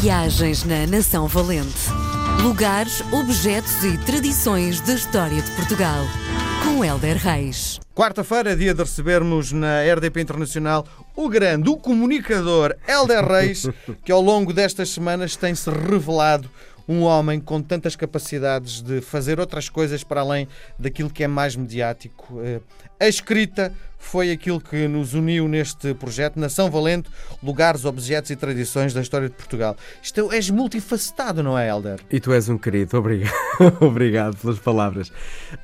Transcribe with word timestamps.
Viagens 0.00 0.62
na 0.62 0.86
Nação 0.86 1.26
Valente. 1.26 1.88
Lugares, 2.42 3.00
objetos 3.12 3.82
e 3.82 3.96
tradições 4.04 4.78
da 4.82 4.92
história 4.92 5.40
de 5.40 5.50
Portugal. 5.52 6.04
Com 6.62 6.84
Helder 6.84 7.16
Reis. 7.16 7.80
Quarta-feira, 7.94 8.54
dia 8.54 8.74
de 8.74 8.82
recebermos 8.82 9.52
na 9.52 9.80
RDP 9.82 10.20
Internacional 10.20 10.86
o 11.16 11.30
grande, 11.30 11.70
o 11.70 11.78
comunicador 11.78 12.76
Helder 12.86 13.24
Reis, 13.24 13.66
que 14.04 14.12
ao 14.12 14.20
longo 14.20 14.52
destas 14.52 14.90
semanas 14.90 15.34
tem-se 15.34 15.70
revelado 15.70 16.50
um 16.88 17.02
homem 17.02 17.40
com 17.40 17.60
tantas 17.60 17.96
capacidades 17.96 18.80
de 18.80 19.00
fazer 19.00 19.40
outras 19.40 19.68
coisas 19.68 20.04
para 20.04 20.20
além 20.20 20.48
daquilo 20.78 21.10
que 21.10 21.24
é 21.24 21.28
mais 21.28 21.56
mediático. 21.56 22.40
Eh, 22.42 22.60
a 22.98 23.08
escrita 23.08 23.72
foi 23.98 24.30
aquilo 24.30 24.60
que 24.60 24.86
nos 24.86 25.14
uniu 25.14 25.48
neste 25.48 25.92
projeto 25.94 26.38
Nação 26.38 26.70
Valente, 26.70 27.10
lugares, 27.42 27.84
objetos 27.84 28.30
e 28.30 28.36
tradições 28.36 28.94
da 28.94 29.00
história 29.00 29.28
de 29.28 29.34
Portugal. 29.34 29.76
Isto 30.02 30.30
és 30.32 30.48
multifacetado, 30.48 31.42
não 31.42 31.58
é, 31.58 31.68
Helder? 31.68 32.00
E 32.10 32.20
tu 32.20 32.32
és 32.32 32.48
um 32.48 32.56
querido, 32.56 32.96
obrigado, 32.96 33.34
obrigado 33.80 34.36
pelas 34.36 34.58
palavras. 34.58 35.12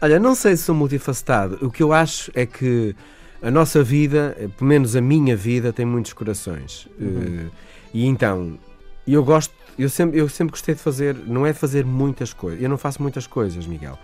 Olha, 0.01 0.19
não 0.19 0.35
sei 0.35 0.57
se 0.57 0.65
sou 0.65 0.75
multifacetado, 0.75 1.59
o 1.65 1.71
que 1.71 1.83
eu 1.83 1.93
acho 1.93 2.33
é 2.35 2.45
que 2.45 2.97
a 3.41 3.51
nossa 3.51 3.83
vida, 3.83 4.37
pelo 4.57 4.69
menos 4.69 4.95
a 4.97 5.01
minha 5.01 5.37
vida, 5.37 5.73
tem 5.73 5.87
muitos 5.87 6.13
corações. 6.13 6.89
Uhum. 6.99 7.47
Uh, 7.47 7.51
e 7.93 8.07
então, 8.07 8.59
eu 9.07 9.25
gosto 9.25 9.55
eu 9.79 9.89
sempre, 9.89 10.19
eu 10.19 10.29
sempre 10.29 10.53
gostei 10.53 10.75
de 10.75 10.81
fazer, 10.81 11.17
não 11.27 11.47
é 11.47 11.53
de 11.53 11.59
fazer 11.59 11.85
muitas 11.85 12.33
coisas, 12.33 12.63
eu 12.63 12.69
não 12.69 12.79
faço 12.79 13.01
muitas 13.01 13.27
coisas, 13.27 13.67
Miguel. 13.67 13.99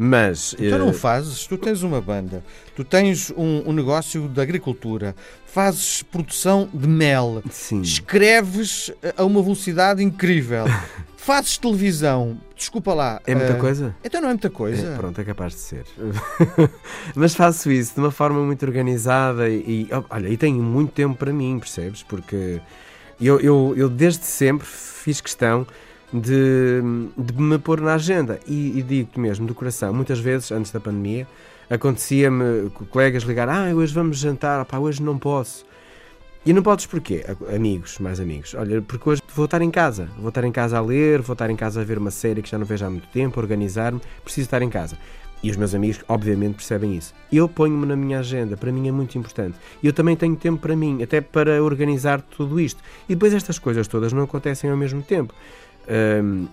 Mas. 0.00 0.54
Tu 0.56 0.78
não 0.78 0.90
eh, 0.90 0.92
fazes, 0.92 1.44
tu 1.44 1.58
tens 1.58 1.82
uma 1.82 2.00
banda, 2.00 2.44
tu 2.76 2.84
tens 2.84 3.32
um, 3.36 3.68
um, 3.68 3.72
negócio 3.72 4.28
de 4.28 4.40
agricultura, 4.40 5.14
fazes 5.44 6.04
produção 6.04 6.68
de 6.72 6.86
mel, 6.86 7.42
Sim. 7.50 7.80
escreves 7.80 8.92
a 9.16 9.24
uma 9.24 9.42
velocidade 9.42 10.00
incrível, 10.00 10.66
fazes 11.16 11.58
televisão, 11.58 12.38
desculpa 12.54 12.94
lá. 12.94 13.20
É 13.26 13.34
muita 13.34 13.54
uh, 13.54 13.58
coisa? 13.58 13.96
Então 14.04 14.20
não 14.20 14.28
é 14.28 14.32
muita 14.34 14.50
coisa. 14.50 14.86
É, 14.86 14.96
pronto, 14.96 15.20
é 15.20 15.24
capaz 15.24 15.54
de 15.54 15.60
ser. 15.60 15.84
Mas 17.16 17.34
faço 17.34 17.68
isso 17.72 17.94
de 17.94 18.00
uma 18.00 18.12
forma 18.12 18.40
muito 18.44 18.64
organizada 18.64 19.48
e, 19.48 19.88
olha, 20.10 20.28
e 20.28 20.36
tenho 20.36 20.62
muito 20.62 20.92
tempo 20.92 21.16
para 21.16 21.32
mim, 21.32 21.58
percebes? 21.58 22.04
Porque 22.04 22.60
eu, 23.20 23.40
eu, 23.40 23.74
eu 23.76 23.88
desde 23.88 24.24
sempre 24.24 24.66
fiz 24.66 25.20
questão 25.20 25.66
de, 26.12 26.80
de 27.16 27.40
me 27.40 27.58
pôr 27.58 27.80
na 27.80 27.94
agenda. 27.94 28.38
E, 28.46 28.78
e 28.78 28.82
digo-te 28.82 29.18
mesmo, 29.18 29.46
do 29.46 29.54
coração, 29.54 29.92
muitas 29.92 30.18
vezes, 30.18 30.50
antes 30.52 30.70
da 30.70 30.80
pandemia, 30.80 31.26
acontecia-me 31.68 32.70
colegas 32.90 33.22
ligar: 33.22 33.48
Ah, 33.48 33.74
hoje 33.74 33.92
vamos 33.92 34.18
jantar, 34.18 34.64
pá, 34.64 34.78
hoje 34.78 35.02
não 35.02 35.18
posso. 35.18 35.66
E 36.46 36.52
não 36.52 36.62
podes 36.62 36.86
porquê? 36.86 37.24
Amigos, 37.54 37.98
mais 37.98 38.20
amigos. 38.20 38.54
Olha, 38.54 38.80
porque 38.80 39.06
hoje 39.06 39.20
vou 39.34 39.44
estar 39.44 39.60
em 39.60 39.70
casa. 39.70 40.08
Vou 40.18 40.30
estar 40.30 40.44
em 40.44 40.52
casa 40.52 40.78
a 40.78 40.80
ler, 40.80 41.20
vou 41.20 41.34
estar 41.34 41.50
em 41.50 41.56
casa 41.56 41.80
a 41.80 41.84
ver 41.84 41.98
uma 41.98 42.10
série 42.10 42.40
que 42.40 42.48
já 42.48 42.56
não 42.56 42.64
vejo 42.64 42.86
há 42.86 42.90
muito 42.90 43.08
tempo, 43.08 43.38
organizar-me. 43.38 44.00
Preciso 44.24 44.46
estar 44.46 44.62
em 44.62 44.70
casa. 44.70 44.96
E 45.42 45.50
os 45.50 45.56
meus 45.56 45.74
amigos, 45.74 46.00
obviamente, 46.08 46.54
percebem 46.54 46.96
isso. 46.96 47.14
Eu 47.32 47.48
ponho-me 47.48 47.86
na 47.86 47.94
minha 47.94 48.18
agenda, 48.18 48.56
para 48.56 48.72
mim 48.72 48.88
é 48.88 48.92
muito 48.92 49.16
importante. 49.16 49.56
E 49.82 49.86
eu 49.86 49.92
também 49.92 50.16
tenho 50.16 50.34
tempo 50.34 50.60
para 50.60 50.74
mim, 50.74 51.02
até 51.02 51.20
para 51.20 51.62
organizar 51.62 52.20
tudo 52.20 52.58
isto. 52.58 52.82
E 53.08 53.14
depois 53.14 53.32
estas 53.32 53.58
coisas 53.58 53.86
todas 53.86 54.12
não 54.12 54.24
acontecem 54.24 54.68
ao 54.68 54.76
mesmo 54.76 55.02
tempo. 55.02 55.32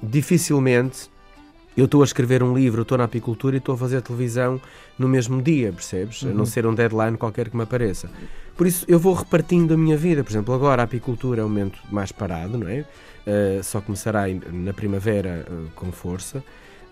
Dificilmente 0.03 1.09
eu 1.75 1.85
estou 1.85 2.01
a 2.01 2.05
escrever 2.05 2.41
um 2.41 2.55
livro, 2.55 2.83
estou 2.83 2.97
na 2.97 3.03
apicultura 3.03 3.55
e 3.55 3.59
estou 3.59 3.75
a 3.75 3.77
fazer 3.77 4.01
televisão 4.01 4.61
no 4.97 5.09
mesmo 5.09 5.41
dia, 5.41 5.73
percebes? 5.73 6.21
Uhum. 6.21 6.29
A 6.29 6.33
não 6.33 6.39
uhum. 6.41 6.45
ser 6.45 6.65
um 6.65 6.73
deadline 6.73 7.17
qualquer 7.17 7.49
que 7.49 7.57
me 7.57 7.63
apareça. 7.63 8.09
Por 8.55 8.65
isso 8.65 8.85
eu 8.87 8.97
vou 8.97 9.13
repartindo 9.13 9.73
a 9.73 9.77
minha 9.77 9.97
vida. 9.97 10.23
Por 10.23 10.31
exemplo, 10.31 10.53
agora 10.53 10.83
a 10.83 10.85
apicultura 10.85 11.41
é 11.41 11.43
um 11.43 11.49
momento 11.49 11.77
mais 11.91 12.11
parado, 12.11 12.57
não 12.57 12.67
é? 12.69 12.85
Uh, 13.27 13.63
só 13.63 13.81
começará 13.81 14.23
na 14.53 14.71
primavera 14.71 15.45
uh, 15.49 15.69
com 15.75 15.91
força. 15.91 16.41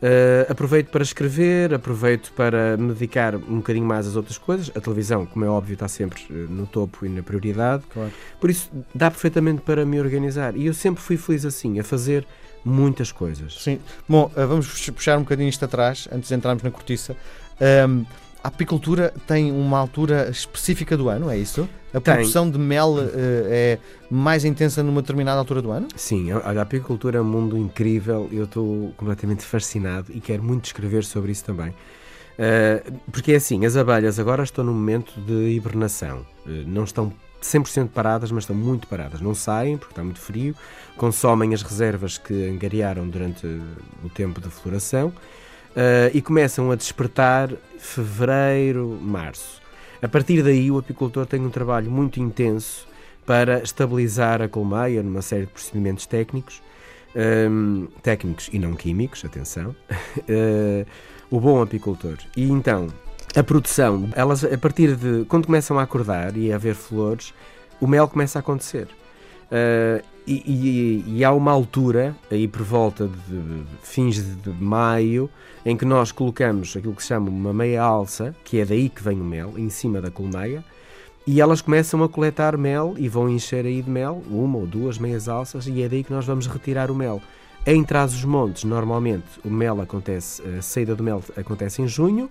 Uh, 0.04 0.52
aproveito 0.52 0.90
para 0.90 1.02
escrever, 1.02 1.73
aproveito 1.73 2.34
para 2.34 2.76
me 2.76 2.92
dedicar 2.92 3.36
um 3.38 3.56
bocadinho 3.58 3.86
mais 3.86 4.05
às 4.05 4.17
outras 4.17 4.38
coisas. 4.38 4.70
A 4.76 4.82
televisão, 4.82 5.26
como 5.26 5.45
é 5.45 5.48
óbvio, 5.48 5.76
está 5.76 5.88
sempre 5.88 6.22
eh, 6.30 6.33
no 6.50 6.67
topo 6.67 7.05
e 7.05 7.10
na 7.10 7.23
prioridade. 7.23 7.83
Claro. 7.94 8.11
Por 8.38 8.50
isso, 8.50 8.70
dá 8.94 9.10
perfeitamente 9.10 9.61
para 9.61 9.86
me 9.86 10.02
organizar. 10.02 10.58
E 10.58 10.66
eu 10.66 10.73
sempre 10.73 11.02
fui 11.02 11.16
feliz 11.16 11.45
assim, 11.45 11.80
a 11.80 11.86
fazer 11.86 12.27
muitas 12.66 13.14
coisas. 13.14 13.61
Sim. 13.61 13.80
Bom, 14.08 14.30
uh, 14.36 14.45
vamos 14.45 14.89
puxar 14.89 15.17
um 15.17 15.22
bocadinho 15.22 15.48
isto 15.48 15.64
atrás, 15.64 16.10
antes 16.11 16.27
de 16.27 16.36
entrarmos 16.36 16.64
na 16.64 16.72
cortiça. 16.72 17.16
Um, 17.88 18.06
a 18.43 18.49
apicultura 18.49 19.14
tem 19.26 19.52
uma 19.52 19.80
altura 19.80 20.30
específica 20.30 20.98
do 20.98 21.08
ano, 21.08 21.30
é 21.30 21.37
isso? 21.37 21.67
A 21.93 22.02
produção 22.02 22.49
de 22.49 22.58
mel 22.59 22.95
uh, 22.95 23.09
é 23.15 23.80
mais 24.11 24.43
intensa 24.43 24.83
numa 24.83 25.02
determinada 25.02 25.39
altura 25.39 25.61
do 25.61 25.71
ano? 25.71 25.87
Sim, 25.95 26.31
a 26.31 26.61
apicultura 26.61 27.20
é 27.20 27.21
um 27.21 27.26
mundo 27.26 27.55
incrível. 27.58 28.27
Eu 28.32 28.43
estou 28.43 28.92
completamente 28.98 29.43
fascinado 29.43 30.11
e 30.11 30.20
quero 30.20 30.43
muito 30.43 30.65
escrever 30.65 31.05
sobre 31.05 31.32
isso 31.32 31.45
também. 31.45 31.70
Uh, 31.70 32.99
porque 33.11 33.32
é 33.32 33.36
assim, 33.36 33.65
as 33.65 33.77
abelhas 33.77 34.20
agora 34.20 34.43
estão 34.43 34.65
num 34.65 34.73
momento 34.73 35.14
de 35.21 35.52
hibernação. 35.52 36.26
Uh, 36.45 36.67
não 36.67 36.83
estão 36.83 37.14
100% 37.42 37.89
paradas, 37.89 38.30
mas 38.30 38.43
estão 38.43 38.55
muito 38.55 38.87
paradas. 38.87 39.21
Não 39.21 39.33
saem 39.33 39.77
porque 39.77 39.93
está 39.93 40.03
muito 40.03 40.20
frio, 40.20 40.53
consomem 40.98 41.53
as 41.53 41.61
reservas 41.61 42.17
que 42.17 42.49
angariaram 42.49 43.08
durante 43.08 43.45
o 44.03 44.09
tempo 44.09 44.42
de 44.42 44.49
floração 44.49 45.14
e 46.14 46.22
começam 46.22 46.72
a 46.72 46.76
despertar 46.76 47.50
fevereiro, 47.78 48.98
março. 49.02 49.61
A 50.02 50.08
partir 50.08 50.44
daí, 50.44 50.70
o 50.70 50.78
apicultor 50.78 51.26
tem 51.26 51.39
um 51.39 51.50
trabalho 51.50 51.89
muito 51.89 52.20
intenso 52.20 52.86
para 53.26 53.64
estabilizar 53.64 54.42
a 54.42 54.50
colmeia 54.50 55.02
numa 55.02 55.22
série 55.22 55.45
de 55.45 55.52
procedimentos 55.52 56.06
técnicos, 56.06 56.62
um, 57.50 57.88
técnicos 58.02 58.50
e 58.52 58.60
não 58.60 58.73
químicos, 58.73 59.23
atenção, 59.23 59.70
uh, 59.70 60.86
o 61.32 61.39
bom 61.39 61.62
apicultor. 61.62 62.17
E 62.36 62.44
então, 62.44 62.88
a 63.36 63.44
produção, 63.44 64.10
elas 64.16 64.44
a 64.44 64.58
partir 64.58 64.95
de 64.95 65.26
quando 65.26 65.45
começam 65.45 65.80
a 65.80 65.83
acordar 65.83 66.36
e 66.36 66.52
a 66.52 66.56
haver 66.56 66.76
flores, 66.76 67.33
o 67.80 67.88
mel 67.88 68.08
começa 68.08 68.39
a 68.39 68.42
acontecer. 68.42 68.88
Uh, 69.53 70.03
e, 70.25 71.03
e, 71.05 71.23
há 71.23 71.31
uma 71.31 71.52
altura, 71.52 72.15
aí 72.31 72.47
por 72.47 72.64
volta 72.64 73.08
de 73.08 73.64
fins 73.83 74.15
de 74.41 74.49
maio, 74.49 75.30
em 75.65 75.75
que 75.75 75.86
nós 75.86 76.11
colocamos 76.11 76.75
aquilo 76.75 76.95
que 76.95 77.02
se 77.02 77.09
chama 77.09 77.30
uma 77.30 77.53
meia 77.53 77.83
alça, 77.83 78.33
que 78.43 78.58
é 78.59 78.65
daí 78.65 78.89
que 78.89 79.03
vem 79.03 79.19
o 79.19 79.23
mel, 79.23 79.53
em 79.58 79.69
cima 79.69 80.02
da 80.02 80.09
colmeia, 80.09 80.64
e 81.27 81.39
elas 81.39 81.61
começam 81.61 82.02
a 82.03 82.09
coletar 82.09 82.58
mel 82.58 82.95
e 82.97 83.08
vão 83.08 83.30
encher 83.30 83.65
aí 83.65 83.81
de 83.81 83.89
mel, 83.89 84.23
uma 84.30 84.58
ou 84.58 84.65
duas 84.65 84.97
meias 84.97 85.27
alças, 85.27 85.67
e 85.67 85.83
é 85.83 85.89
daí 85.89 86.03
que 86.03 86.11
nós 86.11 86.25
vamos 86.25 86.47
retirar 86.47 86.89
o 86.89 86.95
mel. 86.95 87.21
Em 87.65 87.83
Trás-os-Montes, 87.83 88.64
normalmente, 88.64 89.27
o 89.43 89.49
mel 89.49 89.81
acontece, 89.81 90.41
a 90.58 90.61
saída 90.61 90.95
do 90.95 91.03
mel 91.03 91.21
acontece 91.37 91.81
em 91.81 91.87
junho 91.87 92.30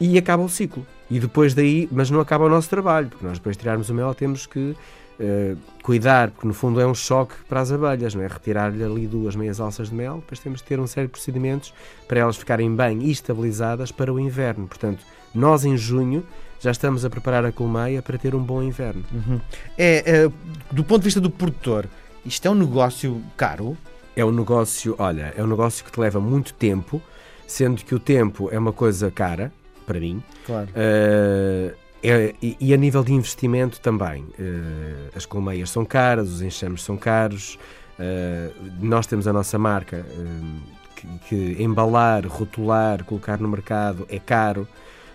e 0.00 0.16
acaba 0.16 0.42
o 0.42 0.48
ciclo. 0.48 0.86
E 1.10 1.18
depois 1.18 1.52
daí, 1.52 1.88
mas 1.90 2.10
não 2.10 2.20
acaba 2.20 2.44
o 2.44 2.48
nosso 2.48 2.70
trabalho, 2.70 3.08
porque 3.08 3.26
nós 3.26 3.38
depois 3.38 3.56
de 3.56 3.60
tirarmos 3.60 3.90
o 3.90 3.94
mel 3.94 4.14
temos 4.14 4.46
que 4.46 4.76
uh, 5.20 5.58
cuidar, 5.82 6.30
porque 6.30 6.46
no 6.46 6.54
fundo 6.54 6.80
é 6.80 6.86
um 6.86 6.94
choque 6.94 7.34
para 7.48 7.60
as 7.60 7.70
abelhas, 7.72 8.14
não 8.14 8.22
é? 8.22 8.26
Retirar-lhe 8.26 8.82
ali 8.82 9.06
duas 9.06 9.34
meias 9.36 9.60
alças 9.60 9.88
de 9.88 9.94
mel, 9.94 10.16
depois 10.16 10.40
temos 10.40 10.62
que 10.62 10.68
ter 10.68 10.78
uma 10.78 10.86
série 10.86 11.06
de 11.06 11.12
procedimentos 11.12 11.72
para 12.06 12.20
elas 12.20 12.36
ficarem 12.36 12.74
bem 12.74 13.02
e 13.02 13.10
estabilizadas 13.10 13.92
para 13.92 14.12
o 14.12 14.18
inverno. 14.18 14.66
Portanto, 14.66 15.04
nós 15.34 15.64
em 15.64 15.76
junho 15.76 16.24
já 16.60 16.70
estamos 16.70 17.04
a 17.04 17.10
preparar 17.10 17.44
a 17.44 17.52
colmeia 17.52 18.02
para 18.02 18.18
ter 18.18 18.34
um 18.34 18.42
bom 18.42 18.62
inverno. 18.62 19.04
Uhum. 19.12 19.40
É, 19.76 20.24
é, 20.24 20.30
do 20.72 20.82
ponto 20.82 21.00
de 21.00 21.04
vista 21.04 21.20
do 21.20 21.30
produtor, 21.30 21.86
isto 22.24 22.46
é 22.46 22.50
um 22.50 22.54
negócio 22.54 23.22
caro? 23.36 23.76
É 24.16 24.24
um 24.24 24.32
negócio, 24.32 24.96
olha, 24.98 25.32
é 25.36 25.42
um 25.42 25.46
negócio 25.46 25.84
que 25.84 25.92
te 25.92 26.00
leva 26.00 26.20
muito 26.20 26.52
tempo, 26.54 27.00
sendo 27.46 27.84
que 27.84 27.94
o 27.94 28.00
tempo 28.00 28.48
é 28.50 28.58
uma 28.58 28.72
coisa 28.72 29.10
cara 29.10 29.52
para 29.86 30.00
mim. 30.00 30.22
Claro. 30.44 30.68
Uh, 30.70 31.74
é, 32.02 32.34
e, 32.40 32.56
e, 32.60 32.74
a 32.74 32.76
nível 32.76 33.02
de 33.02 33.12
investimento 33.12 33.80
também. 33.80 34.22
Uh, 34.22 35.16
as 35.16 35.26
colmeias 35.26 35.70
são 35.70 35.84
caras, 35.84 36.30
os 36.30 36.42
enxames 36.42 36.82
são 36.82 36.96
caros. 36.96 37.58
Uh, 37.98 38.54
nós 38.80 39.06
temos 39.06 39.26
a 39.26 39.32
nossa 39.32 39.58
marca 39.58 40.06
uh, 40.08 40.60
que, 40.94 41.54
que, 41.56 41.62
embalar, 41.62 42.26
rotular, 42.26 43.02
colocar 43.04 43.40
no 43.40 43.48
mercado 43.48 44.06
é 44.08 44.18
caro. 44.18 44.68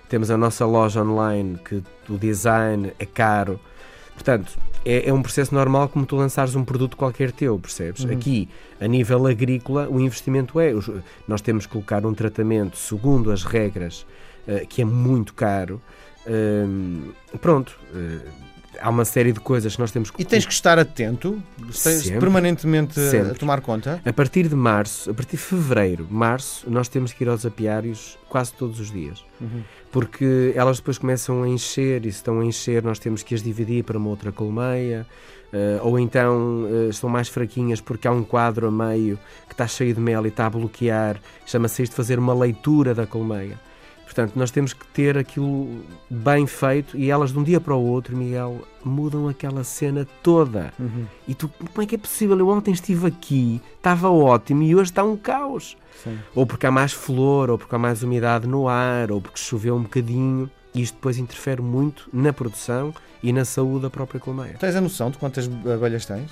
Temos 0.10 0.30
a 0.30 0.38
nossa 0.38 0.66
loja 0.66 1.02
online 1.02 1.58
que 1.58 1.82
o 2.10 2.18
design 2.18 2.92
é 3.00 3.06
caro. 3.06 3.60
Portanto, 4.14 4.60
é, 4.86 5.08
é 5.10 5.14
um 5.14 5.22
processo 5.22 5.56
normal 5.56 5.88
como 5.88 6.06
tu 6.06 6.18
lançares 6.18 6.54
um 6.54 6.66
produto 6.66 6.98
qualquer 6.98 7.32
teu, 7.32 7.58
percebes? 7.58 8.04
Uhum. 8.04 8.12
Aqui, 8.12 8.50
a 8.80 8.88
nível 8.88 9.26
agrícola, 9.26 9.88
o 9.90 10.02
investimento 10.02 10.60
é. 10.60 10.72
Nós 11.26 11.40
temos 11.40 11.66
que 11.66 11.72
colocar 11.72 12.06
um 12.06 12.14
tratamento 12.14 12.78
segundo 12.78 13.32
as 13.32 13.44
regras 13.44 14.06
que 14.68 14.82
é 14.82 14.86
muito 14.86 15.34
caro 15.34 15.82
pronto, 17.42 17.78
uh, 17.94 18.22
há 18.82 18.90
uma 18.90 19.06
série 19.06 19.32
de 19.32 19.40
coisas 19.40 19.76
que 19.76 19.80
nós 19.82 19.92
temos 19.92 20.10
que. 20.12 20.22
E 20.22 20.26
tens 20.26 20.46
que 20.46 20.54
estar 20.54 20.78
atento, 20.80 21.42
tens 21.58 22.04
Sempre. 22.04 22.20
permanentemente 22.20 23.00
a- 23.00 23.04
a 23.04 23.10
Sempre. 23.10 23.34
tomar 23.40 23.62
conta. 23.62 24.02
A 24.06 24.14
partir 24.14 24.48
de 24.48 24.56
março, 24.56 25.10
a 25.12 25.14
partir 25.14 25.38
de 25.38 25.44
fevereiro, 25.44 26.08
março, 26.10 26.70
nós 26.70 26.88
temos 26.88 27.12
que 27.14 27.24
ir 27.24 27.28
aos 27.30 27.46
apiários 27.46 28.18
quase 28.30 28.54
todos 28.54 28.80
os 28.80 28.92
dias. 28.92 29.24
Porque 29.92 30.54
elas 30.56 30.78
depois 30.78 30.98
começam 30.98 31.44
a 31.44 31.48
encher 31.48 32.06
e 32.06 32.12
se 32.12 32.18
estão 32.18 32.40
a 32.40 32.46
encher, 32.46 32.82
nós 32.84 32.98
temos 32.98 33.22
que 33.22 33.36
as 33.36 33.44
dividir 33.44 33.84
para 33.84 33.98
uma 33.98 34.10
outra 34.10 34.32
colmeia. 34.32 35.06
eh, 35.56 35.80
ou 35.84 36.00
então 36.00 36.66
eh, 36.68 36.90
estão 36.90 37.08
mais 37.08 37.28
fraquinhas 37.30 37.80
porque 37.80 38.08
há 38.08 38.12
um 38.12 38.24
quadro 38.24 38.66
a 38.66 38.72
meio 38.72 39.20
que 39.48 39.54
está 39.54 39.68
cheio 39.68 39.94
de 39.94 40.00
mel 40.02 40.26
e 40.26 40.30
está 40.30 40.48
a 40.48 40.50
bloquear. 40.50 41.18
Chama-se 41.46 41.84
isto 41.84 41.92
de 41.92 41.96
fazer 41.96 42.18
uma 42.18 42.34
leitura 42.34 42.96
da 42.96 43.06
colmeia. 43.06 43.60
Portanto, 44.14 44.36
nós 44.36 44.52
temos 44.52 44.74
que 44.74 44.86
ter 44.88 45.18
aquilo 45.18 45.84
bem 46.08 46.46
feito 46.46 46.96
e 46.96 47.10
elas 47.10 47.32
de 47.32 47.40
um 47.40 47.44
dia 47.44 47.60
para 47.60 47.74
o 47.74 47.84
outro, 47.84 48.16
Miguel, 48.16 48.62
mudam 48.86 49.28
aquela 49.28 49.64
cena 49.64 50.08
toda. 50.22 50.72
E 51.28 51.34
tu, 51.34 51.50
como 51.50 51.82
é 51.82 51.86
que 51.88 51.96
é 51.96 51.98
possível? 51.98 52.38
Eu 52.38 52.48
ontem 52.48 52.72
estive 52.72 53.08
aqui, 53.08 53.60
estava 53.76 54.12
ótimo 54.12 54.62
e 54.62 54.76
hoje 54.76 54.92
está 54.92 55.04
um 55.04 55.18
caos. 55.18 55.76
Sim. 56.04 56.20
Ou 56.36 56.46
porque 56.46 56.68
há 56.68 56.72
mais 56.72 56.94
flor, 56.94 57.50
ou 57.50 57.58
porque 57.58 57.74
há 57.74 57.80
mais 57.80 58.04
umidade 58.04 58.46
no 58.46 58.68
ar, 58.68 59.12
ou 59.12 59.20
porque 59.20 59.40
choveu 59.40 59.76
um 59.76 59.82
bocadinho. 59.82 60.48
E 60.76 60.84
isto 60.84 60.94
depois 60.94 61.18
interfere 61.18 61.64
muito 61.64 62.08
na 62.14 62.32
produção 62.32 62.94
e 63.24 63.34
na 63.34 63.46
saúde 63.46 63.82
da 63.82 63.90
própria 63.90 64.20
colmeia. 64.20 64.58
Tens 64.60 64.76
a 64.76 64.82
noção 64.82 65.10
de 65.10 65.18
quantas 65.18 65.50
abelhas 65.74 66.06
tens? 66.06 66.30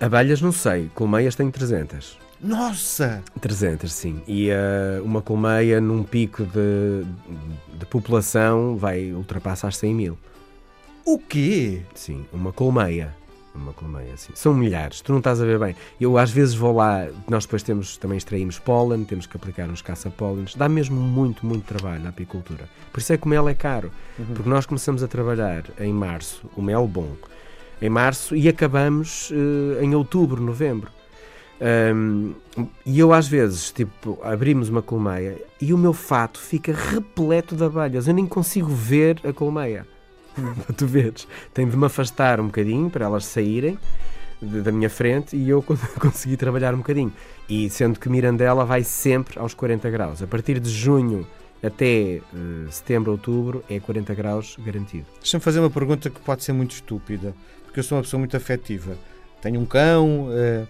Abelhas 0.00 0.40
não 0.40 0.52
sei, 0.52 0.90
colmeias 0.94 1.34
tenho 1.34 1.52
300. 1.52 2.18
Nossa! 2.40 3.22
300, 3.40 3.92
sim. 3.92 4.22
E 4.26 4.50
eh, 4.50 5.00
uma 5.02 5.20
colmeia 5.20 5.80
num 5.80 6.04
pico 6.04 6.44
de, 6.44 7.04
de 7.76 7.86
população 7.86 8.76
vai 8.76 9.12
ultrapassar 9.12 9.72
100 9.72 9.94
mil. 9.94 10.18
O 11.04 11.18
quê? 11.18 11.82
Sim, 11.94 12.24
uma 12.32 12.52
colmeia. 12.52 13.16
Uma 13.54 13.72
colmeia, 13.72 14.16
sim. 14.16 14.30
São 14.34 14.54
milhares, 14.54 15.00
tu 15.00 15.10
não 15.10 15.18
estás 15.18 15.40
a 15.40 15.44
ver 15.44 15.58
bem. 15.58 15.74
Eu 16.00 16.16
às 16.16 16.30
vezes 16.30 16.54
vou 16.54 16.76
lá, 16.76 17.08
nós 17.28 17.44
depois 17.44 17.62
temos, 17.62 17.96
também 17.96 18.16
extraímos 18.18 18.58
pólen, 18.58 19.04
temos 19.04 19.26
que 19.26 19.36
aplicar 19.36 19.68
uns 19.68 19.82
caça-pólenes. 19.82 20.54
Dá 20.54 20.68
mesmo 20.68 21.00
muito, 21.00 21.44
muito 21.44 21.64
trabalho 21.64 22.02
na 22.02 22.10
apicultura. 22.10 22.68
Por 22.92 23.00
isso 23.00 23.12
é 23.12 23.16
que 23.16 23.26
o 23.26 23.28
mel 23.28 23.48
é 23.48 23.54
caro. 23.54 23.90
Porque 24.34 24.48
nós 24.48 24.64
começamos 24.64 25.02
a 25.02 25.08
trabalhar 25.08 25.64
em 25.80 25.92
março, 25.92 26.48
o 26.56 26.62
mel 26.62 26.86
bom, 26.86 27.16
em 27.82 27.88
março 27.88 28.36
e 28.36 28.48
acabamos 28.48 29.32
eh, 29.32 29.82
em 29.82 29.92
outubro, 29.94 30.40
novembro. 30.40 30.97
Ahm, 31.60 32.34
e 32.86 32.98
eu 32.98 33.12
às 33.12 33.26
vezes, 33.26 33.72
tipo, 33.72 34.18
abrimos 34.22 34.68
uma 34.68 34.80
colmeia 34.82 35.36
e 35.60 35.72
o 35.74 35.78
meu 35.78 35.92
fato 35.92 36.38
fica 36.38 36.72
repleto 36.72 37.56
de 37.56 37.64
abelhas. 37.64 38.06
Eu 38.06 38.14
nem 38.14 38.26
consigo 38.26 38.68
ver 38.68 39.20
a 39.24 39.32
colmeia. 39.32 39.86
Tu 40.76 40.86
veres. 40.86 41.26
Tenho 41.52 41.68
de 41.70 41.76
me 41.76 41.86
afastar 41.86 42.40
um 42.40 42.46
bocadinho 42.46 42.88
para 42.88 43.04
elas 43.06 43.24
saírem 43.24 43.76
de- 44.40 44.60
da 44.62 44.70
minha 44.70 44.88
frente 44.88 45.36
e 45.36 45.48
eu 45.48 45.60
con- 45.62 45.76
consegui 46.00 46.36
trabalhar 46.36 46.74
um 46.74 46.78
bocadinho. 46.78 47.12
E 47.48 47.68
sendo 47.70 47.98
que 47.98 48.08
Mirandela 48.08 48.64
vai 48.64 48.84
sempre 48.84 49.38
aos 49.38 49.52
40 49.52 49.90
graus. 49.90 50.22
A 50.22 50.26
partir 50.28 50.60
de 50.60 50.70
junho 50.70 51.26
até 51.60 52.18
eh, 52.18 52.20
setembro, 52.70 53.10
outubro 53.10 53.64
é 53.68 53.80
40 53.80 54.14
graus 54.14 54.56
garantido. 54.64 55.06
Deixa-me 55.20 55.42
fazer 55.42 55.58
uma 55.58 55.70
pergunta 55.70 56.08
que 56.08 56.20
pode 56.20 56.44
ser 56.44 56.52
muito 56.52 56.70
estúpida, 56.72 57.34
porque 57.64 57.80
eu 57.80 57.84
sou 57.84 57.98
uma 57.98 58.02
pessoa 58.04 58.18
muito 58.18 58.36
afetiva. 58.36 58.96
Tenho 59.42 59.60
um 59.60 59.66
cão. 59.66 60.28
eh, 60.30 60.66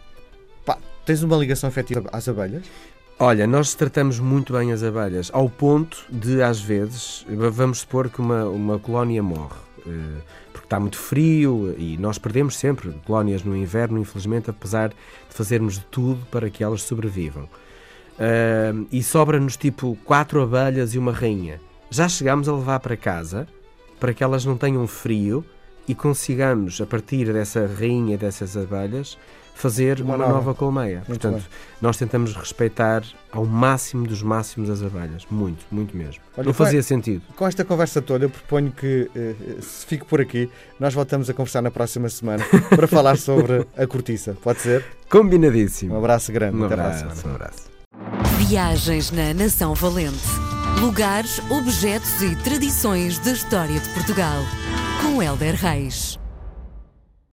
pá, 0.68 0.78
tens 1.06 1.22
uma 1.22 1.36
ligação 1.36 1.68
afetiva 1.68 2.04
às 2.12 2.28
abelhas? 2.28 2.64
Olha, 3.18 3.46
nós 3.46 3.74
tratamos 3.74 4.20
muito 4.20 4.52
bem 4.52 4.70
as 4.70 4.82
abelhas, 4.82 5.30
ao 5.32 5.48
ponto 5.48 6.04
de, 6.10 6.42
às 6.42 6.60
vezes, 6.60 7.24
vamos 7.28 7.80
supor 7.80 8.10
que 8.10 8.20
uma, 8.20 8.44
uma 8.44 8.78
colónia 8.78 9.22
morre, 9.22 9.56
eh, 9.86 10.20
porque 10.52 10.66
está 10.66 10.78
muito 10.78 10.98
frio 10.98 11.74
e 11.76 11.96
nós 11.96 12.18
perdemos 12.18 12.56
sempre 12.56 12.92
colónias 13.04 13.42
no 13.42 13.56
inverno, 13.56 13.98
infelizmente, 13.98 14.50
apesar 14.50 14.90
de 14.90 14.94
fazermos 15.30 15.78
de 15.78 15.84
tudo 15.86 16.24
para 16.26 16.48
que 16.50 16.62
elas 16.62 16.82
sobrevivam. 16.82 17.48
Ah, 18.18 18.74
e 18.92 19.02
sobra-nos 19.02 19.56
tipo 19.56 19.96
quatro 20.04 20.42
abelhas 20.42 20.94
e 20.94 20.98
uma 20.98 21.12
rainha. 21.12 21.60
Já 21.90 22.08
chegámos 22.08 22.48
a 22.48 22.52
levar 22.52 22.80
para 22.80 22.96
casa 22.96 23.46
para 23.98 24.12
que 24.12 24.22
elas 24.22 24.44
não 24.44 24.56
tenham 24.56 24.86
frio 24.86 25.44
e 25.88 25.94
consigamos, 25.94 26.80
a 26.80 26.86
partir 26.86 27.32
dessa 27.32 27.66
rainha 27.66 28.16
dessas 28.18 28.56
abelhas, 28.56 29.16
fazer 29.54 30.00
Uma 30.00 30.14
uma, 30.14 30.18
nova. 30.18 30.32
nova. 30.34 30.54
colmeia. 30.54 31.02
Muito 31.08 31.20
Portanto, 31.20 31.44
nós 31.80 31.96
tentamos 31.96 32.32
respeitar 32.36 33.02
ao 33.32 33.44
máximo 33.44 34.06
dos 34.06 34.22
máximos 34.22 34.70
as 34.70 34.82
abelhas. 34.84 35.24
Muito, 35.30 35.64
muito 35.70 35.96
mesmo. 35.96 36.22
Olha, 36.36 36.46
não 36.46 36.54
fazia 36.54 36.80
sentido. 36.82 37.22
Com 37.34 37.44
esta 37.44 37.64
conversa 37.64 38.00
toda, 38.00 38.26
eu 38.26 38.30
proponho 38.30 38.70
que 38.70 39.10
eh, 39.16 39.34
se 39.60 39.84
fique 39.84 40.04
por 40.04 40.20
aqui. 40.20 40.48
Nós 40.78 40.94
voltamos 40.94 41.28
a 41.28 41.34
conversar 41.34 41.60
na 41.60 41.72
próxima 41.72 42.08
semana 42.08 42.44
para 42.70 42.86
falar 42.86 43.18
sobre 43.18 43.66
a 43.76 43.84
cortiça. 43.86 44.36
Pode 44.40 44.60
ser? 44.60 44.84
Combinadíssimo. 45.10 45.94
Um 45.94 45.98
abraço 45.98 46.30
grande. 46.30 46.56
Um 46.56 46.64
Até 46.66 46.76
para 46.76 46.86
a 46.86 46.92
semana. 46.92 47.12
abraço, 47.12 47.28
um 47.28 47.34
abraço. 47.34 47.62
Viagens 48.46 49.10
na 49.10 49.34
Nação 49.34 49.74
Valente. 49.74 50.22
Lugares, 50.80 51.40
objetos 51.50 52.22
e 52.22 52.36
tradições 52.44 53.18
da 53.18 53.32
história 53.32 53.80
de 53.80 53.88
Portugal. 53.88 54.38
Com 55.00 55.22
Helder 55.22 55.54
Reis. 55.62 56.18